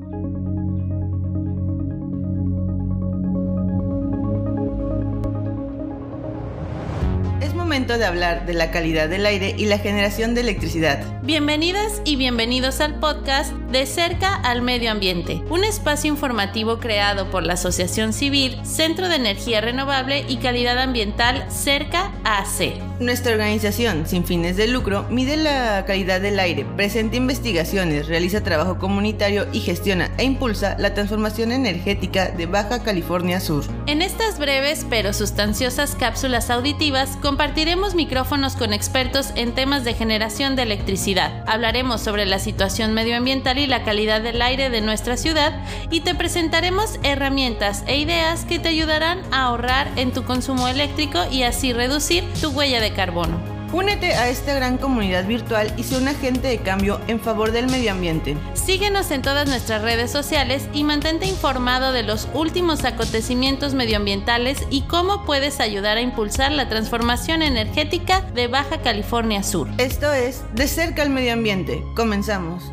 [0.00, 0.61] Thank you.
[7.72, 11.02] Momento de hablar de la calidad del aire y la generación de electricidad.
[11.22, 17.44] Bienvenidas y bienvenidos al podcast De cerca al medio ambiente, un espacio informativo creado por
[17.44, 22.74] la Asociación Civil Centro de Energía Renovable y Calidad Ambiental Cerca AC.
[23.00, 28.78] Nuestra organización, sin fines de lucro, mide la calidad del aire, presenta investigaciones, realiza trabajo
[28.78, 33.64] comunitario y gestiona e impulsa la transformación energética de Baja California Sur.
[33.86, 37.16] En estas breves pero sustanciosas cápsulas auditivas
[37.62, 41.44] compartiremos micrófonos con expertos en temas de generación de electricidad.
[41.46, 46.16] Hablaremos sobre la situación medioambiental y la calidad del aire de nuestra ciudad y te
[46.16, 51.72] presentaremos herramientas e ideas que te ayudarán a ahorrar en tu consumo eléctrico y así
[51.72, 53.51] reducir tu huella de carbono.
[53.72, 57.68] Únete a esta gran comunidad virtual y sé un agente de cambio en favor del
[57.68, 58.36] medio ambiente.
[58.52, 64.82] Síguenos en todas nuestras redes sociales y mantente informado de los últimos acontecimientos medioambientales y
[64.82, 69.68] cómo puedes ayudar a impulsar la transformación energética de Baja California Sur.
[69.78, 71.82] Esto es De cerca al medio ambiente.
[71.96, 72.70] Comenzamos.